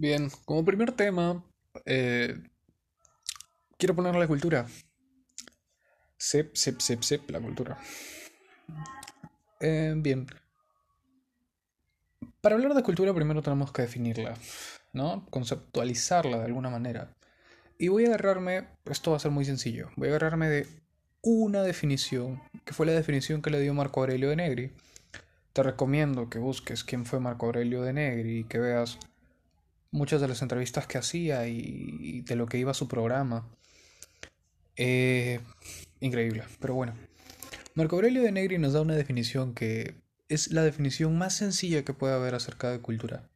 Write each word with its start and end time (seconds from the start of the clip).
Bien, 0.00 0.30
como 0.44 0.64
primer 0.64 0.92
tema, 0.92 1.44
eh, 1.84 2.40
quiero 3.76 3.96
poner 3.96 4.14
la 4.14 4.28
cultura. 4.28 4.64
Sep, 6.16 6.54
sep, 6.54 6.78
sep, 6.80 7.02
sep, 7.02 7.28
la 7.30 7.40
cultura. 7.40 7.76
Eh, 9.58 9.94
bien. 9.96 10.28
Para 12.40 12.54
hablar 12.54 12.74
de 12.74 12.84
cultura 12.84 13.12
primero 13.12 13.42
tenemos 13.42 13.72
que 13.72 13.82
definirla, 13.82 14.34
¿no? 14.92 15.26
Conceptualizarla 15.30 16.38
de 16.38 16.44
alguna 16.44 16.70
manera. 16.70 17.16
Y 17.76 17.88
voy 17.88 18.04
a 18.04 18.08
agarrarme, 18.10 18.68
esto 18.84 19.10
va 19.10 19.16
a 19.16 19.20
ser 19.20 19.32
muy 19.32 19.44
sencillo, 19.44 19.90
voy 19.96 20.08
a 20.08 20.10
agarrarme 20.12 20.48
de 20.48 20.68
una 21.22 21.62
definición, 21.64 22.40
que 22.64 22.72
fue 22.72 22.86
la 22.86 22.92
definición 22.92 23.42
que 23.42 23.50
le 23.50 23.60
dio 23.60 23.74
Marco 23.74 23.98
Aurelio 23.98 24.30
de 24.30 24.36
Negri. 24.36 24.72
Te 25.52 25.64
recomiendo 25.64 26.30
que 26.30 26.38
busques 26.38 26.84
quién 26.84 27.04
fue 27.04 27.18
Marco 27.18 27.46
Aurelio 27.46 27.82
de 27.82 27.92
Negri 27.92 28.38
y 28.38 28.44
que 28.44 28.60
veas 28.60 29.00
muchas 29.90 30.20
de 30.20 30.28
las 30.28 30.42
entrevistas 30.42 30.86
que 30.86 30.98
hacía 30.98 31.46
y, 31.46 32.22
de 32.22 32.36
lo 32.36 32.46
que 32.46 32.58
iba 32.58 32.70
a 32.70 32.74
su 32.74 32.88
programa. 32.88 33.48
Eh, 34.76 35.40
increíble, 36.00 36.44
pero 36.60 36.74
bueno. 36.74 36.94
Marco 37.74 37.96
Aurelio 37.96 38.22
de 38.22 38.32
Negri 38.32 38.58
nos 38.58 38.72
da 38.72 38.80
una 38.80 38.96
definición 38.96 39.54
que 39.54 39.94
es 40.28 40.52
la 40.52 40.62
definición 40.62 41.16
más 41.16 41.34
sencilla 41.34 41.84
que 41.84 41.94
puede 41.94 42.14
haber 42.14 42.34
acerca 42.34 42.70
de 42.70 42.80
cultura. 42.80 43.28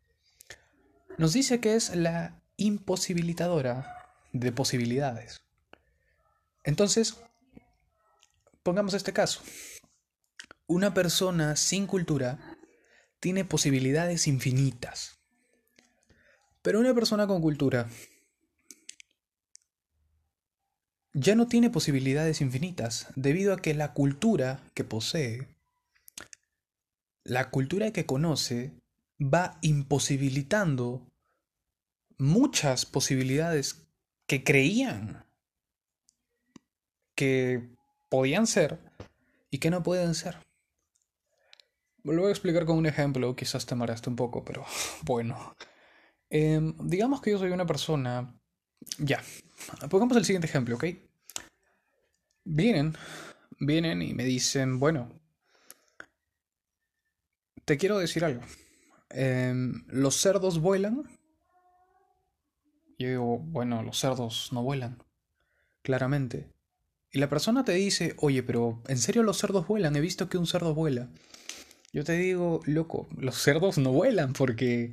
Nos 1.18 1.32
dice 1.32 1.60
que 1.60 1.74
es 1.74 1.94
la 1.94 2.42
imposibilitadora 2.56 3.86
de 4.32 4.52
posibilidades. 4.52 5.42
Entonces, 6.64 7.16
pongamos 8.62 8.94
este 8.94 9.12
caso. 9.12 9.42
Una 10.66 10.94
persona 10.94 11.56
sin 11.56 11.86
cultura 11.86 12.58
tiene 13.20 13.44
posibilidades 13.44 14.26
infinitas. 14.26 15.21
Pero 16.62 16.80
una 16.80 16.94
persona 16.94 17.26
con 17.26 17.42
cultura 17.42 17.88
ya 21.14 21.34
no 21.34 21.46
tiene 21.46 21.70
posibilidades 21.70 22.40
infinitas 22.40 23.08
debido 23.16 23.52
a 23.52 23.58
que 23.58 23.74
la 23.74 23.92
cultura 23.92 24.60
que 24.74 24.84
posee, 24.84 25.46
la 27.24 27.50
cultura 27.50 27.92
que 27.92 28.06
conoce, 28.06 28.72
va 29.20 29.58
imposibilitando 29.60 31.06
muchas 32.18 32.86
posibilidades 32.86 33.86
que 34.26 34.44
creían 34.44 35.24
que 37.14 37.68
podían 38.08 38.46
ser 38.46 38.78
y 39.50 39.58
que 39.58 39.70
no 39.70 39.82
pueden 39.82 40.14
ser. 40.14 40.38
Lo 42.04 42.20
voy 42.20 42.28
a 42.28 42.32
explicar 42.32 42.64
con 42.64 42.78
un 42.78 42.86
ejemplo, 42.86 43.36
quizás 43.36 43.66
te 43.66 43.74
mareaste 43.74 44.10
un 44.10 44.16
poco, 44.16 44.44
pero 44.44 44.64
bueno. 45.02 45.54
Em, 46.34 46.74
digamos 46.78 47.20
que 47.20 47.30
yo 47.30 47.38
soy 47.38 47.50
una 47.50 47.66
persona... 47.66 48.34
Ya, 48.98 49.22
pongamos 49.90 50.16
el 50.16 50.24
siguiente 50.24 50.46
ejemplo, 50.46 50.76
¿ok? 50.76 50.84
Vienen, 52.44 52.96
vienen 53.60 54.00
y 54.00 54.14
me 54.14 54.24
dicen, 54.24 54.80
bueno, 54.80 55.12
te 57.66 57.76
quiero 57.76 57.98
decir 57.98 58.24
algo. 58.24 58.40
Em, 59.10 59.84
¿Los 59.88 60.16
cerdos 60.16 60.58
vuelan? 60.58 61.02
Yo 62.98 63.08
digo, 63.08 63.38
bueno, 63.38 63.82
los 63.82 63.98
cerdos 63.98 64.54
no 64.54 64.62
vuelan, 64.62 65.02
claramente. 65.82 66.48
Y 67.10 67.18
la 67.18 67.28
persona 67.28 67.62
te 67.62 67.72
dice, 67.72 68.14
oye, 68.16 68.42
pero 68.42 68.82
¿en 68.88 68.96
serio 68.96 69.22
los 69.22 69.36
cerdos 69.36 69.66
vuelan? 69.66 69.96
He 69.96 70.00
visto 70.00 70.30
que 70.30 70.38
un 70.38 70.46
cerdo 70.46 70.74
vuela. 70.74 71.10
Yo 71.92 72.04
te 72.04 72.16
digo, 72.16 72.62
loco, 72.64 73.06
los 73.18 73.36
cerdos 73.36 73.76
no 73.76 73.92
vuelan 73.92 74.32
porque 74.32 74.92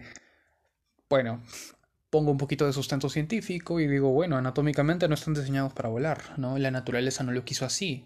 bueno, 1.09 1.41
pongo 2.09 2.31
un 2.31 2.38
poquito 2.38 2.65
de 2.65 2.73
sustento 2.73 3.09
científico 3.09 3.79
y 3.79 3.88
digo, 3.88 4.09
bueno, 4.11 4.38
anatómicamente 4.38 5.07
no 5.07 5.15
están 5.15 5.33
diseñados 5.33 5.73
para 5.73 5.89
volar, 5.89 6.38
¿no? 6.38 6.57
La 6.57 6.71
naturaleza 6.71 7.23
no 7.23 7.31
lo 7.31 7.45
quiso 7.45 7.65
así, 7.65 8.05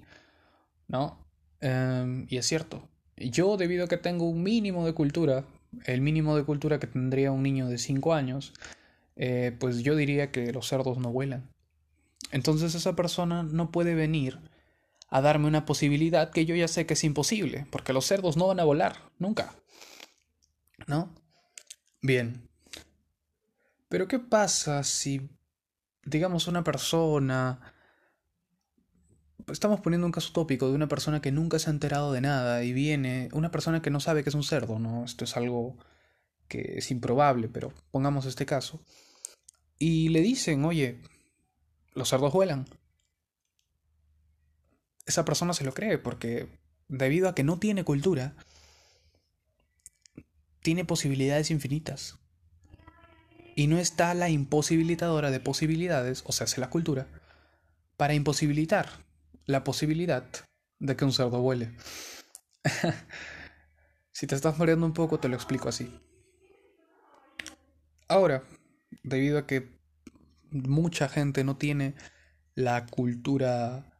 ¿no? 0.87 1.25
Em, 1.61 2.25
y 2.29 2.37
es 2.37 2.45
cierto. 2.45 2.87
Yo, 3.17 3.57
debido 3.57 3.85
a 3.85 3.87
que 3.87 3.97
tengo 3.97 4.27
un 4.27 4.43
mínimo 4.43 4.85
de 4.85 4.93
cultura, 4.93 5.45
el 5.85 6.01
mínimo 6.01 6.35
de 6.35 6.43
cultura 6.43 6.79
que 6.79 6.87
tendría 6.87 7.31
un 7.31 7.43
niño 7.43 7.67
de 7.67 7.77
5 7.77 8.13
años, 8.13 8.53
eh, 9.15 9.55
pues 9.59 9.83
yo 9.83 9.95
diría 9.95 10.31
que 10.31 10.51
los 10.51 10.67
cerdos 10.67 10.97
no 10.97 11.11
vuelan. 11.11 11.49
Entonces 12.31 12.75
esa 12.75 12.95
persona 12.95 13.43
no 13.43 13.71
puede 13.71 13.95
venir 13.95 14.39
a 15.09 15.21
darme 15.21 15.47
una 15.47 15.65
posibilidad 15.65 16.31
que 16.31 16.45
yo 16.45 16.55
ya 16.55 16.67
sé 16.67 16.85
que 16.85 16.95
es 16.95 17.03
imposible, 17.03 17.67
porque 17.69 17.93
los 17.93 18.05
cerdos 18.05 18.37
no 18.37 18.47
van 18.47 18.59
a 18.59 18.63
volar, 18.63 18.97
nunca. 19.19 19.55
¿No? 20.87 21.13
Bien, 22.01 22.49
pero 23.93 24.07
¿qué 24.07 24.17
pasa 24.17 24.83
si, 24.83 25.29
digamos, 26.03 26.47
una 26.47 26.63
persona... 26.63 27.61
Estamos 29.51 29.81
poniendo 29.81 30.07
un 30.07 30.11
caso 30.11 30.33
tópico 30.33 30.67
de 30.67 30.73
una 30.73 30.87
persona 30.87 31.21
que 31.21 31.31
nunca 31.31 31.59
se 31.59 31.69
ha 31.69 31.73
enterado 31.73 32.11
de 32.11 32.19
nada 32.19 32.63
y 32.63 32.73
viene 32.73 33.29
una 33.33 33.51
persona 33.51 33.83
que 33.83 33.91
no 33.91 33.99
sabe 33.99 34.23
que 34.23 34.29
es 34.29 34.35
un 34.35 34.43
cerdo, 34.43 34.79
¿no? 34.79 35.05
Esto 35.05 35.25
es 35.25 35.37
algo 35.37 35.77
que 36.47 36.79
es 36.79 36.89
improbable, 36.89 37.49
pero 37.49 37.71
pongamos 37.91 38.25
este 38.25 38.47
caso. 38.47 38.83
Y 39.77 40.09
le 40.09 40.21
dicen, 40.21 40.65
oye, 40.65 40.99
los 41.93 42.09
cerdos 42.09 42.33
vuelan. 42.33 42.65
Esa 45.05 45.23
persona 45.23 45.53
se 45.53 45.65
lo 45.65 45.75
cree 45.75 45.99
porque 45.99 46.49
debido 46.87 47.29
a 47.29 47.35
que 47.35 47.43
no 47.43 47.59
tiene 47.59 47.83
cultura, 47.83 48.35
tiene 50.63 50.83
posibilidades 50.83 51.51
infinitas 51.51 52.22
y 53.55 53.67
no 53.67 53.77
está 53.77 54.13
la 54.13 54.29
imposibilitadora 54.29 55.31
de 55.31 55.39
posibilidades, 55.39 56.23
o 56.25 56.31
sea, 56.31 56.45
hace 56.45 56.61
la 56.61 56.69
cultura, 56.69 57.07
para 57.97 58.13
imposibilitar 58.13 58.89
la 59.45 59.63
posibilidad 59.63 60.25
de 60.79 60.95
que 60.95 61.05
un 61.05 61.13
cerdo 61.13 61.41
vuele. 61.41 61.75
si 64.11 64.27
te 64.27 64.35
estás 64.35 64.57
muriendo 64.57 64.85
un 64.85 64.93
poco, 64.93 65.19
te 65.19 65.29
lo 65.29 65.35
explico 65.35 65.69
así. 65.69 65.99
Ahora, 68.07 68.43
debido 69.03 69.37
a 69.39 69.47
que 69.47 69.79
mucha 70.51 71.09
gente 71.09 71.43
no 71.43 71.57
tiene 71.57 71.95
la 72.55 72.85
cultura 72.85 73.99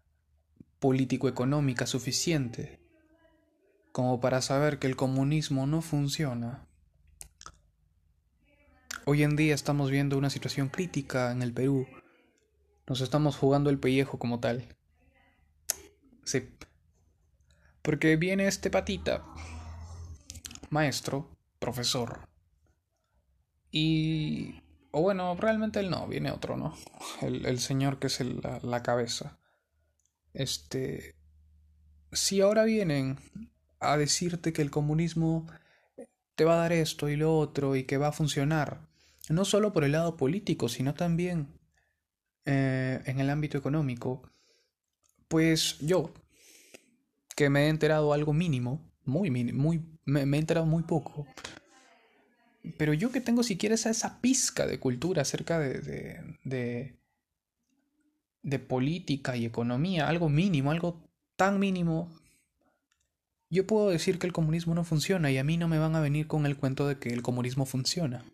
político-económica 0.80 1.88
suficiente 1.88 2.80
como 3.92 4.20
para 4.20 4.42
saber 4.42 4.80
que 4.80 4.88
el 4.88 4.96
comunismo 4.96 5.68
no 5.68 5.82
funciona, 5.82 6.68
Hoy 9.06 9.24
en 9.24 9.36
día 9.36 9.54
estamos 9.54 9.92
viendo 9.92 10.18
una 10.18 10.30
situación 10.30 10.70
crítica 10.70 11.34
en 11.34 11.42
el 11.42 11.52
Perú. 11.52 11.86
Nos 12.88 13.02
estamos 13.02 13.36
jugando 13.36 13.70
el 13.70 13.78
pellejo 13.78 14.18
como 14.18 14.40
tal. 14.40 14.66
Sí. 16.24 16.50
Porque 17.82 18.16
viene 18.16 18.48
este 18.48 18.70
patita, 18.70 19.26
maestro, 20.70 21.38
profesor. 21.60 22.30
Y... 23.72 24.62
O 24.92 25.02
bueno, 25.02 25.36
realmente 25.36 25.82
él 25.82 25.90
no, 25.90 26.08
viene 26.08 26.32
otro, 26.32 26.56
¿no? 26.56 26.74
El, 27.22 27.60
señor 27.60 28.00
que 28.00 28.08
es 28.08 28.22
la, 28.22 28.60
la 28.62 28.84
cabeza. 28.84 29.38
Este... 30.34 31.18
Si 32.14 32.40
ahora 32.40 32.64
vienen 32.64 33.18
a 33.82 33.98
decirte 33.98 34.54
que 34.54 34.62
el 34.62 34.72
comunismo 34.72 35.46
te 36.36 36.46
va 36.46 36.54
a 36.54 36.58
dar 36.58 36.72
esto 36.72 37.10
y 37.10 37.18
lo 37.18 37.38
otro 37.38 37.76
y 37.76 37.84
que 37.84 37.98
va 37.98 38.10
a 38.10 38.14
funcionar, 38.14 38.93
no 39.30 39.46
solo 39.46 39.74
por 39.74 39.84
el 39.84 39.94
lado 39.94 40.18
político, 40.18 40.70
sino 40.70 40.94
también 40.94 41.48
eh, 42.46 43.02
en 43.06 43.20
el 43.20 43.30
ámbito 43.30 43.58
económico, 43.58 44.30
pues 45.28 45.78
yo, 45.80 46.14
que 47.36 47.50
me 47.50 47.66
he 47.66 47.70
enterado 47.70 48.14
algo 48.14 48.34
mínimo, 48.34 48.92
muy 49.06 49.32
mínimo, 49.32 49.62
muy, 49.62 49.82
me, 50.06 50.22
he 50.22 50.40
enterado 50.40 50.66
muy 50.66 50.84
poco, 50.84 51.26
pero 52.78 52.94
yo 52.94 53.12
que 53.12 53.22
tengo 53.22 53.44
siquiera 53.44 53.76
esa, 53.76 53.90
esa 53.90 54.20
pizca 54.22 54.68
de 54.68 54.80
cultura 54.80 55.22
acerca 55.22 55.58
de, 55.60 55.80
de, 55.80 56.38
de, 56.44 57.00
de 58.42 58.60
política 58.60 59.38
y 59.38 59.46
economía, 59.46 60.08
algo 60.08 60.30
mínimo, 60.30 60.72
algo 60.72 61.10
tan 61.36 61.60
mínimo, 61.60 62.14
yo 63.50 63.68
puedo 63.68 63.90
decir 63.90 64.20
que 64.20 64.28
el 64.28 64.34
comunismo 64.34 64.74
no 64.74 64.84
funciona 64.84 65.32
y 65.32 65.38
a 65.38 65.44
mí 65.44 65.58
no 65.58 65.68
me 65.68 65.78
van 65.78 65.96
a 65.96 66.02
venir 66.02 66.28
con 66.28 66.46
el 66.46 66.58
cuento 66.58 66.88
de 66.88 66.98
que 66.98 67.10
el 67.10 67.22
comunismo 67.22 67.66
funciona. 67.66 68.26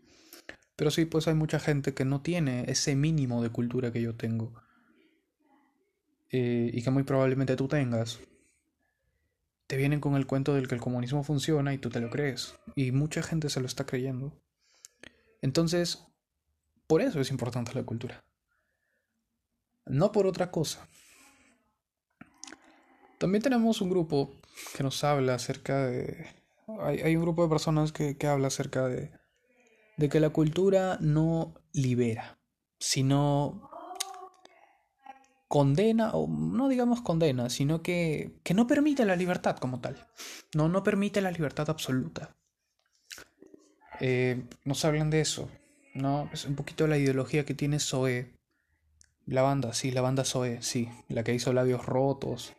Pero 0.80 0.92
sí, 0.92 1.04
pues 1.04 1.28
hay 1.28 1.34
mucha 1.34 1.60
gente 1.60 1.94
que 1.94 2.06
no 2.06 2.22
tiene 2.22 2.64
ese 2.72 2.96
mínimo 2.96 3.44
de 3.44 3.50
cultura 3.50 3.92
que 3.92 4.02
yo 4.02 4.16
tengo. 4.16 4.54
Eh, 6.30 6.72
y 6.74 6.82
que 6.82 6.90
muy 6.90 7.04
probablemente 7.04 7.58
tú 7.58 7.68
tengas. 7.68 8.22
Te 9.68 9.76
vienen 9.76 10.00
con 10.00 10.16
el 10.16 10.26
cuento 10.26 10.56
del 10.56 10.70
que 10.70 10.76
el 10.76 10.82
comunismo 10.82 11.22
funciona 11.22 11.74
y 11.74 11.80
tú 11.80 11.90
te 11.90 12.00
lo 12.00 12.10
crees. 12.10 12.56
Y 12.76 12.94
mucha 12.94 13.22
gente 13.22 13.50
se 13.50 13.60
lo 13.60 13.66
está 13.66 13.86
creyendo. 13.86 14.42
Entonces, 15.42 16.08
por 16.88 17.02
eso 17.02 17.20
es 17.20 17.30
importante 17.30 17.74
la 17.76 17.84
cultura. 17.84 18.24
No 19.86 20.14
por 20.14 20.28
otra 20.28 20.50
cosa. 20.50 20.88
También 23.18 23.42
tenemos 23.42 23.82
un 23.82 23.90
grupo 23.90 24.32
que 24.78 24.84
nos 24.84 25.04
habla 25.04 25.34
acerca 25.34 25.88
de... 25.88 26.26
Hay, 26.80 27.00
hay 27.00 27.18
un 27.18 27.24
grupo 27.24 27.44
de 27.44 27.50
personas 27.50 27.92
que, 27.92 28.16
que 28.16 28.28
habla 28.28 28.48
acerca 28.48 28.88
de 28.88 29.19
de 30.00 30.08
que 30.08 30.22
la 30.22 30.30
cultura 30.30 30.98
no 31.02 31.54
libera, 31.74 32.40
sino 32.80 33.70
condena, 35.50 36.12
o 36.12 36.26
no 36.28 36.70
digamos 36.70 37.02
condena, 37.02 37.50
sino 37.50 37.82
que, 37.82 38.40
que 38.44 38.54
no 38.54 38.66
permite 38.66 39.06
la 39.06 39.18
libertad 39.18 39.58
como 39.58 39.82
tal. 39.82 40.08
No, 40.56 40.70
no 40.70 40.84
permite 40.84 41.20
la 41.20 41.32
libertad 41.32 41.70
absoluta. 41.70 42.38
Eh, 44.00 44.46
nos 44.64 44.86
hablan 44.86 45.10
de 45.10 45.20
eso, 45.20 45.50
¿no? 45.94 46.30
Es 46.32 46.46
un 46.46 46.56
poquito 46.56 46.88
la 46.88 46.98
ideología 46.98 47.44
que 47.44 47.54
tiene 47.54 47.80
Zoe. 47.80 48.34
La 49.26 49.42
banda, 49.42 49.74
sí, 49.74 49.92
la 49.92 50.00
banda 50.00 50.24
Zoe, 50.24 50.62
sí. 50.62 50.88
La 51.10 51.26
que 51.26 51.34
hizo 51.34 51.52
Labios 51.52 51.86
Rotos. 51.86 52.54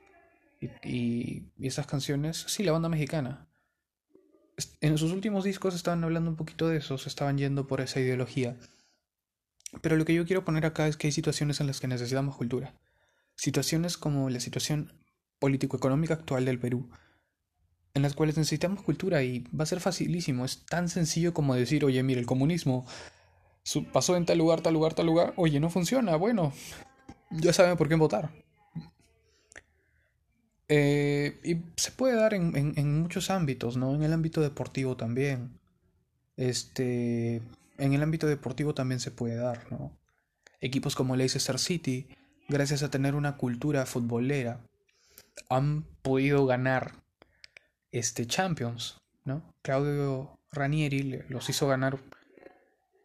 Y, 0.60 0.69
y, 1.56 1.66
esas 1.66 1.87
canciones, 1.87 2.44
sí, 2.48 2.64
la 2.64 2.72
banda 2.72 2.90
mexicana. 2.90 3.50
En 4.81 4.99
sus 4.99 5.12
últimos 5.12 5.45
discos 5.45 5.75
estaban 5.75 6.03
hablando 6.05 6.31
un 6.31 6.37
poquito 6.37 6.69
de 6.69 6.79
eso, 6.79 6.99
se 6.99 7.09
estaban 7.09 7.39
yendo 7.39 7.67
por 7.67 7.81
esa 7.81 8.01
ideología. 8.01 8.57
Pero 9.83 9.97
lo 9.97 10.05
que 10.05 10.15
yo 10.15 10.25
quiero 10.27 10.45
poner 10.45 10.67
acá 10.67 10.89
es 10.89 10.97
que 10.97 11.07
hay 11.07 11.12
situaciones 11.12 11.61
en 11.61 11.67
las 11.67 11.81
que 11.81 11.87
necesitamos 11.87 12.37
cultura. 12.37 12.75
Situaciones 13.37 13.97
como 13.97 14.29
la 14.31 14.41
situación 14.41 14.93
político-económica 15.39 16.15
actual 16.15 16.45
del 16.45 16.59
Perú, 16.59 16.91
en 17.95 18.03
las 18.03 18.15
cuales 18.15 18.37
necesitamos 18.37 18.83
cultura 18.83 19.23
y 19.23 19.45
va 19.49 19.65
a 19.65 19.67
ser 19.67 19.81
facilísimo. 19.81 20.45
Es 20.45 20.65
tan 20.67 20.89
sencillo 20.89 21.33
como 21.35 21.55
decir, 21.55 21.85
oye, 21.85 22.03
mire, 22.03 22.21
el 22.21 22.27
comunismo 22.27 22.87
pasó 23.93 24.17
en 24.17 24.27
tal 24.27 24.39
lugar, 24.39 24.61
tal 24.61 24.75
lugar, 24.75 24.95
tal 24.95 25.07
lugar. 25.07 25.33
Oye, 25.37 25.61
no 25.61 25.71
funciona. 25.71 26.17
Bueno, 26.17 26.53
ya 27.31 27.53
saben 27.53 27.77
por 27.77 27.89
qué 27.89 27.95
votar. 27.95 28.31
Eh, 30.72 31.40
y 31.43 31.56
se 31.76 31.90
puede 31.90 32.14
dar 32.14 32.32
en, 32.32 32.55
en, 32.55 33.02
muchos 33.02 33.28
ámbitos, 33.28 33.76
¿no? 33.76 33.93
En 33.93 34.05
el 34.05 34.12
ámbito 34.12 34.40
deportivo 34.40 34.96
también. 34.96 35.58
Este, 36.37 37.43
en 37.76 37.93
el 37.93 38.02
ámbito 38.05 38.28
deportivo 38.28 38.72
también 38.72 39.00
se 39.00 39.11
puede 39.11 39.34
dar, 39.34 39.67
¿no? 39.72 39.99
Equipos 40.61 40.94
como 40.94 41.17
Leicester 41.17 41.58
City, 41.58 42.06
gracias 42.49 42.84
a 42.84 42.90
tener 42.90 43.17
una 43.17 43.37
cultura 43.37 43.84
futbolera, 43.84 44.61
han 45.49 45.82
podido 46.02 46.46
ganar 46.46 47.02
este 47.90 48.26
Champions, 48.26 49.00
¿no? 49.25 49.52
Claudio 49.62 50.38
Ranieri 50.52 51.25
los 51.28 51.50
hizo 51.50 51.66
ganar 51.66 51.99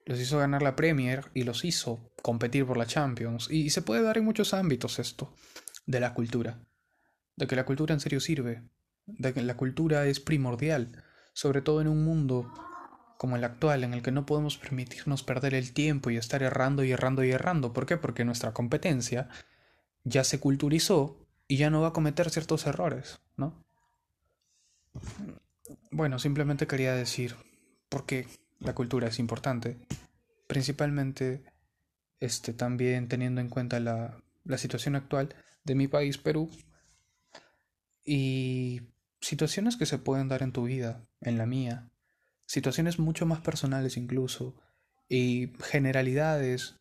los 0.05 0.19
hizo 0.19 0.37
ganar 0.37 0.61
la 0.61 0.75
Premier 0.75 1.31
y 1.33 1.45
los 1.45 1.65
hizo 1.65 2.11
competir 2.21 2.67
por 2.67 2.77
la 2.77 2.85
Champions 2.85 3.49
y 3.49 3.71
se 3.71 3.81
puede 3.81 4.03
dar 4.03 4.19
en 4.19 4.25
muchos 4.25 4.53
ámbitos 4.53 4.99
esto 4.99 5.33
de 5.87 5.99
la 5.99 6.13
cultura, 6.13 6.59
de 7.35 7.47
que 7.47 7.55
la 7.55 7.65
cultura 7.65 7.93
en 7.93 7.99
serio 7.99 8.19
sirve, 8.19 8.63
de 9.05 9.33
que 9.33 9.41
la 9.41 9.57
cultura 9.57 10.05
es 10.05 10.19
primordial, 10.19 11.03
sobre 11.33 11.61
todo 11.61 11.81
en 11.81 11.87
un 11.87 12.03
mundo 12.03 12.51
como 13.17 13.35
el 13.35 13.43
actual, 13.43 13.83
en 13.83 13.93
el 13.93 14.01
que 14.01 14.11
no 14.11 14.25
podemos 14.25 14.57
permitirnos 14.57 15.23
perder 15.23 15.53
el 15.53 15.73
tiempo 15.73 16.09
y 16.09 16.17
estar 16.17 16.43
errando 16.43 16.83
y 16.83 16.91
errando 16.91 17.23
y 17.23 17.31
errando. 17.31 17.73
¿Por 17.73 17.85
qué? 17.85 17.97
Porque 17.97 18.25
nuestra 18.25 18.53
competencia 18.53 19.29
ya 20.03 20.23
se 20.23 20.39
culturizó 20.39 21.25
y 21.47 21.57
ya 21.57 21.69
no 21.69 21.81
va 21.81 21.89
a 21.89 21.93
cometer 21.93 22.29
ciertos 22.29 22.65
errores, 22.67 23.19
¿no? 23.37 23.63
Bueno, 25.91 26.19
simplemente 26.19 26.67
quería 26.67 26.93
decir 26.93 27.35
por 27.89 28.05
qué 28.05 28.27
la 28.59 28.75
cultura 28.75 29.07
es 29.07 29.19
importante. 29.19 29.77
Principalmente, 30.47 31.43
este, 32.19 32.53
también 32.53 33.07
teniendo 33.07 33.41
en 33.41 33.49
cuenta 33.49 33.79
la, 33.79 34.21
la 34.43 34.57
situación 34.57 34.95
actual 34.95 35.35
de 35.63 35.75
mi 35.75 35.87
país, 35.87 36.17
Perú, 36.17 36.49
y 38.05 38.81
situaciones 39.19 39.77
que 39.77 39.85
se 39.85 39.97
pueden 39.97 40.27
dar 40.27 40.43
en 40.43 40.51
tu 40.51 40.63
vida, 40.63 41.05
en 41.21 41.37
la 41.37 41.45
mía, 41.45 41.89
situaciones 42.45 42.99
mucho 42.99 43.25
más 43.25 43.41
personales 43.41 43.97
incluso, 43.97 44.55
y 45.09 45.51
generalidades 45.59 46.75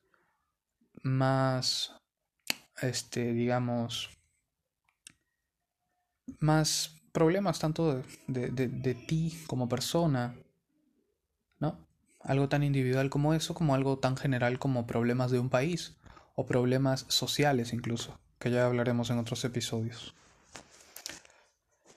más, 1.03 1.93
este, 2.81 3.33
digamos, 3.33 4.11
más 6.39 7.03
problemas 7.13 7.59
tanto 7.59 8.03
de, 8.27 8.51
de, 8.51 8.69
de, 8.69 8.95
ti 8.95 9.39
como 9.47 9.69
persona, 9.69 10.37
¿no? 11.59 11.87
Algo 12.21 12.49
tan 12.49 12.63
individual 12.63 13.11
como 13.11 13.35
eso, 13.35 13.55
como 13.55 13.75
algo 13.75 13.99
tan 13.99 14.17
general 14.17 14.59
como 14.59 14.87
problemas 14.87 15.31
de 15.31 15.39
un 15.39 15.51
país, 15.51 15.97
o 16.35 16.47
problemas 16.47 17.07
sociales 17.09 17.73
incluso, 17.73 18.19
que 18.39 18.51
ya 18.51 18.67
hablaremos 18.67 19.11
en 19.11 19.19
otros 19.19 19.45
episodios. 19.45 20.15